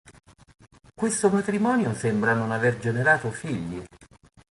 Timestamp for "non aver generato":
2.33-3.29